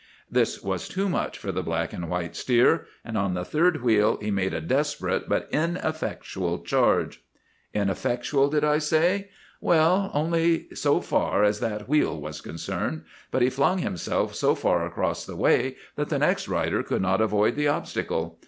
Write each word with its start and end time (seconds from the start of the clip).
This 0.31 0.63
was 0.63 0.87
too 0.87 1.07
much 1.07 1.37
for 1.37 1.51
the 1.51 1.61
black 1.61 1.93
and 1.93 2.09
white 2.09 2.35
steer, 2.35 2.87
and 3.05 3.15
on 3.15 3.35
the 3.35 3.45
third 3.45 3.83
wheel 3.83 4.17
he 4.19 4.31
made 4.31 4.51
a 4.51 4.59
desperate 4.59 5.29
but 5.29 5.47
ineffectual 5.51 6.63
charge. 6.63 7.21
"Ineffectual 7.71 8.49
did 8.49 8.63
I 8.63 8.79
say? 8.79 9.29
Well, 9.61 10.09
only 10.15 10.73
so 10.73 11.01
far 11.01 11.43
as 11.43 11.59
that 11.59 11.87
wheel 11.87 12.19
was 12.19 12.41
concerned; 12.41 13.03
but 13.29 13.43
he 13.43 13.51
flung 13.51 13.77
himself 13.77 14.33
so 14.33 14.55
far 14.55 14.87
across 14.87 15.23
the 15.23 15.35
way 15.35 15.75
that 15.97 16.09
the 16.09 16.17
next 16.17 16.47
rider 16.47 16.81
could 16.81 17.03
not 17.03 17.21
avoid 17.21 17.55
the 17.55 17.67
obstacle. 17.67 18.39